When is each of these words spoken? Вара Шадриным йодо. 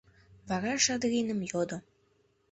Вара 0.47 0.73
Шадриным 0.83 1.39
йодо. 1.51 1.77